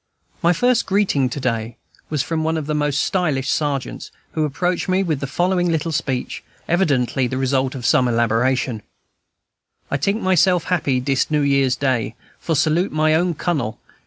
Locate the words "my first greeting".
0.41-1.29